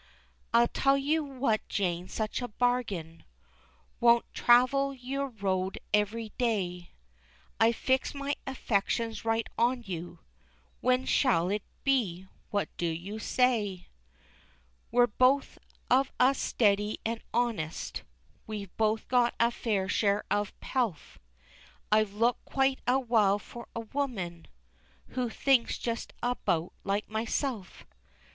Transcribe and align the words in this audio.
I 0.51 0.65
tell 0.65 0.97
you 0.97 1.23
what, 1.23 1.67
Jane, 1.69 2.07
such 2.07 2.41
a 2.41 2.47
bargain 2.47 3.23
Won't 3.99 4.25
travel 4.33 4.95
your 4.95 5.27
road 5.27 5.77
every 5.93 6.29
day, 6.39 6.89
I've 7.59 7.75
fixed 7.75 8.15
my 8.15 8.33
affections 8.47 9.23
right 9.25 9.45
on 9.59 9.83
you, 9.85 10.17
When 10.79 11.05
shall 11.05 11.49
it 11.51 11.61
be? 11.83 12.27
What 12.49 12.67
do 12.77 12.87
you 12.87 13.19
say? 13.19 13.89
We're 14.89 15.05
both 15.05 15.59
of 15.87 16.11
us 16.19 16.39
steady 16.39 16.99
an' 17.05 17.21
honest, 17.31 18.01
We've 18.47 18.75
both 18.77 19.07
got 19.07 19.35
a 19.39 19.51
fair 19.51 19.87
share 19.87 20.23
of 20.31 20.59
pelf, 20.61 21.19
I've 21.91 22.15
looked 22.15 22.43
quite 22.45 22.79
a 22.87 22.97
while 22.99 23.37
for 23.37 23.67
a 23.75 23.81
woman 23.81 24.47
Who 25.09 25.29
thinks 25.29 25.77
just 25.77 26.11
about 26.23 26.73
like 26.83 27.07
myself." 27.07 27.85